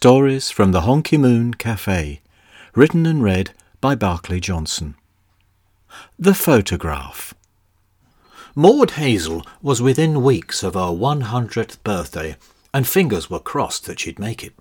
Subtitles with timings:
[0.00, 2.20] Stories from the Honky Moon Cafe,
[2.76, 3.50] written and read
[3.80, 4.94] by Barclay Johnson.
[6.16, 7.34] The Photograph.
[8.54, 12.36] Maud Hazel was within weeks of her 100th birthday,
[12.72, 14.52] and fingers were crossed that she'd make it.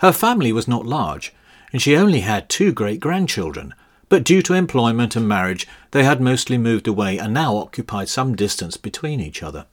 [0.00, 1.32] Her family was not large,
[1.72, 3.72] and she only had two great grandchildren,
[4.10, 8.36] but due to employment and marriage, they had mostly moved away and now occupied some
[8.36, 9.64] distance between each other.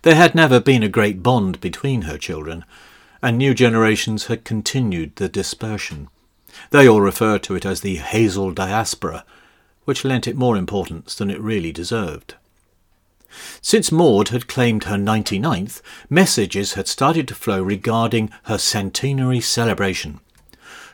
[0.00, 2.64] There had never been a great bond between her children,
[3.22, 6.08] and new generations had continued the dispersion.
[6.70, 9.24] They all referred to it as the Hazel diaspora,
[9.84, 12.34] which lent it more importance than it really deserved.
[13.62, 20.20] Since Maud had claimed her 99th, messages had started to flow regarding her centenary celebration.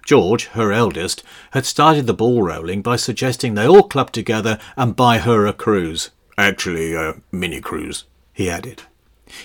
[0.05, 1.23] George, her eldest,
[1.53, 5.53] had started the ball rolling by suggesting they all club together and buy her a
[5.53, 6.11] cruise.
[6.39, 8.83] Actually, a mini cruise, he added.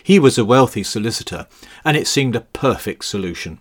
[0.03, 1.47] He was a wealthy solicitor,
[1.83, 3.59] and it seemed a perfect solution.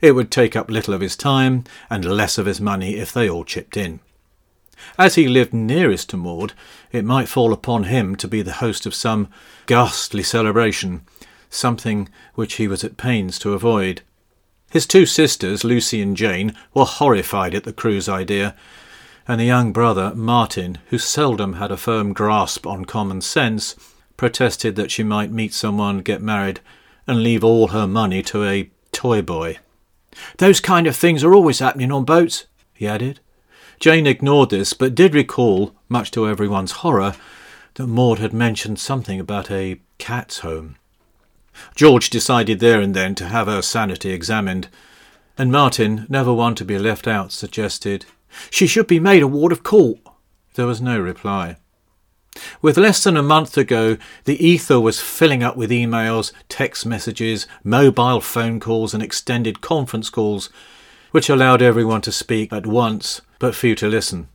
[0.00, 3.28] It would take up little of his time and less of his money if they
[3.28, 4.00] all chipped in.
[4.98, 6.54] As he lived nearest to Maud,
[6.90, 9.28] it might fall upon him to be the host of some
[9.66, 11.02] ghastly celebration,
[11.50, 14.02] something which he was at pains to avoid.
[14.70, 18.56] His two sisters, Lucy and Jane, were horrified at the cruise idea,
[19.28, 23.76] and the young brother, Martin, who seldom had a firm grasp on common sense,
[24.22, 26.60] protested that she might meet someone, get married,
[27.08, 29.58] and leave all her money to a toy boy.
[30.38, 33.18] Those kind of things are always happening on boats, he added.
[33.80, 37.16] Jane ignored this, but did recall, much to everyone's horror,
[37.74, 40.76] that Maud had mentioned something about a cat's home.
[41.74, 44.68] George decided there and then to have her sanity examined,
[45.36, 48.06] and Martin, never one to be left out, suggested,
[48.50, 49.98] She should be made a ward of court.
[50.54, 51.56] There was no reply.
[52.62, 57.46] With less than a month ago, the ether was filling up with emails, text messages,
[57.62, 60.48] mobile phone calls, and extended conference calls,
[61.10, 64.28] which allowed everyone to speak at once, but few to listen.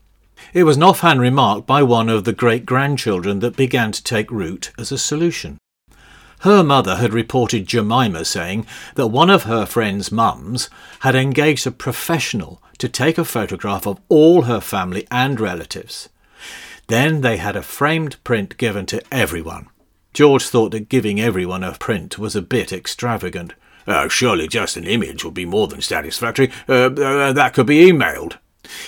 [0.54, 4.30] It was an offhand remark by one of the great grandchildren that began to take
[4.30, 5.58] root as a solution.
[6.42, 10.70] Her mother had reported Jemima saying that one of her friend's mums
[11.00, 16.10] had engaged a professional to take a photograph of all her family and relatives.
[16.88, 19.68] Then they had a framed print given to everyone.
[20.14, 23.54] George thought that giving everyone a print was a bit extravagant.
[23.86, 26.52] Uh, surely just an image would be more than satisfactory.
[26.68, 28.38] Uh, uh, that could be emailed.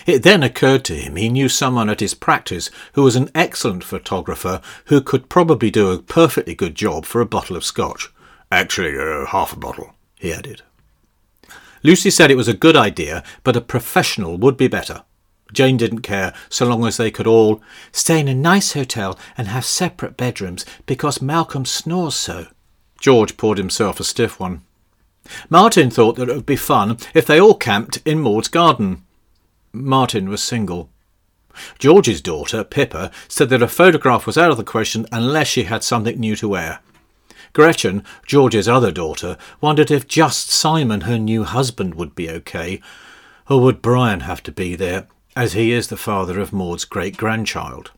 [0.05, 3.83] It then occurred to him he knew someone at his practice who was an excellent
[3.83, 8.09] photographer who could probably do a perfectly good job for a bottle of scotch.
[8.51, 10.63] Actually, uh, half a bottle, he added.
[11.81, 15.03] Lucy said it was a good idea, but a professional would be better.
[15.53, 17.61] Jane didn't care so long as they could all
[17.91, 22.47] stay in a nice hotel and have separate bedrooms because Malcolm snores so.
[22.99, 24.61] George poured himself a stiff one.
[25.49, 29.03] Martin thought that it would be fun if they all camped in Maud's garden.
[29.71, 30.89] Martin was single.
[31.77, 35.83] George's daughter, Pippa, said that a photograph was out of the question unless she had
[35.83, 36.79] something new to wear.
[37.53, 42.79] Gretchen, George's other daughter, wondered if just Simon, her new husband, would be okay,
[43.49, 45.07] or would Brian have to be there,
[45.39, 47.91] as he is the father of Maud's great grandchild.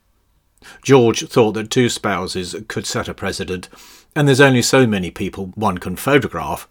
[0.83, 3.67] George thought that two spouses could set a precedent,
[4.15, 6.67] and there's only so many people one can photograph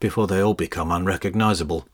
[0.00, 1.86] before they all become unrecognisable.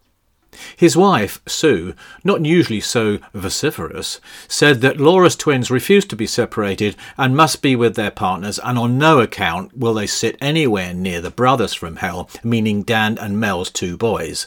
[0.77, 1.93] His wife, Sue,
[2.23, 7.75] not usually so vociferous, said that Laura's twins refused to be separated and must be
[7.75, 11.97] with their partners, and on no account will they sit anywhere near the brothers from
[11.97, 14.47] hell, meaning Dan and Mel's two boys.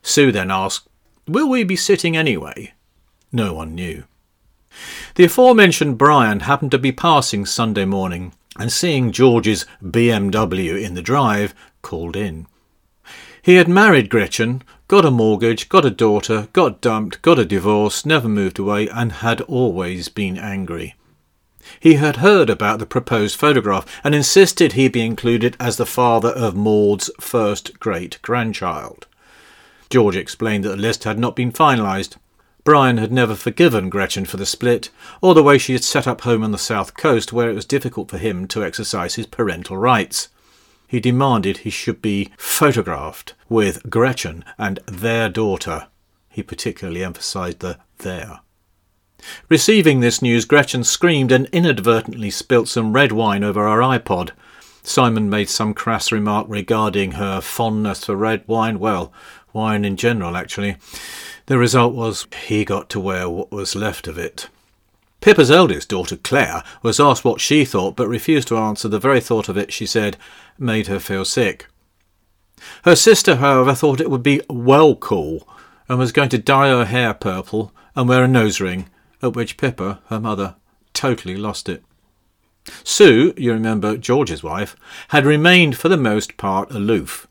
[0.00, 0.86] Sue then asked,
[1.26, 2.72] Will we be sitting anyway?
[3.32, 4.04] No one knew.
[5.14, 11.02] The aforementioned Brian happened to be passing Sunday morning, and seeing George's BMW in the
[11.02, 12.46] drive, called in.
[13.42, 18.04] He had married Gretchen, got a mortgage, got a daughter, got dumped, got a divorce,
[18.04, 20.94] never moved away, and had always been angry.
[21.80, 26.30] He had heard about the proposed photograph and insisted he be included as the father
[26.30, 29.06] of Maud's first great grandchild.
[29.90, 32.16] George explained that the list had not been finalised.
[32.66, 34.90] Brian had never forgiven Gretchen for the split,
[35.22, 37.64] or the way she had set up home on the south coast where it was
[37.64, 40.30] difficult for him to exercise his parental rights.
[40.88, 45.86] He demanded he should be photographed with Gretchen and their daughter.
[46.28, 48.40] He particularly emphasized the their.
[49.48, 54.32] Receiving this news, Gretchen screamed and inadvertently spilt some red wine over her iPod.
[54.82, 59.12] Simon made some crass remark regarding her fondness for red wine, well,
[59.52, 60.76] wine in general, actually.
[61.46, 64.48] The result was he got to wear what was left of it.
[65.20, 68.88] Pippa's eldest daughter, Claire, was asked what she thought, but refused to answer.
[68.88, 70.16] The very thought of it, she said,
[70.58, 71.68] made her feel sick.
[72.84, 75.48] Her sister, however, thought it would be well cool
[75.88, 78.88] and was going to dye her hair purple and wear a nose ring,
[79.22, 80.56] at which Pippa, her mother,
[80.92, 81.84] totally lost it.
[82.82, 84.74] Sue, you remember George's wife,
[85.08, 87.28] had remained for the most part aloof.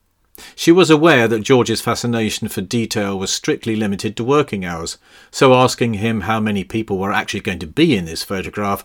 [0.55, 4.97] She was aware that George's fascination for detail was strictly limited to working hours,
[5.31, 8.83] so asking him how many people were actually going to be in this photograph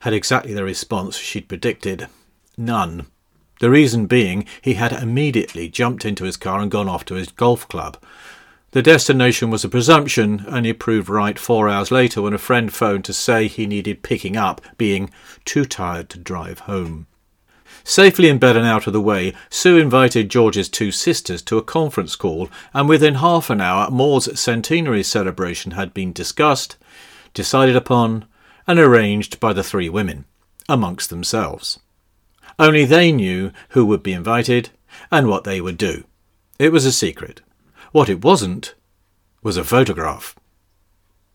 [0.00, 2.08] had exactly the response she'd predicted
[2.56, 3.06] none.
[3.60, 7.30] The reason being he had immediately jumped into his car and gone off to his
[7.30, 7.96] golf club.
[8.72, 12.72] The destination was a presumption, and he proved right four hours later when a friend
[12.72, 15.10] phoned to say he needed picking up, being
[15.44, 17.06] too tired to drive home.
[17.84, 21.62] Safely in bed and out of the way, Sue invited George's two sisters to a
[21.62, 26.76] conference call, and within half an hour, Maud's centenary celebration had been discussed,
[27.34, 28.26] decided upon,
[28.66, 30.24] and arranged by the three women,
[30.68, 31.80] amongst themselves.
[32.58, 34.70] Only they knew who would be invited
[35.10, 36.04] and what they would do.
[36.58, 37.40] It was a secret.
[37.90, 38.74] What it wasn't
[39.42, 40.36] was a photograph.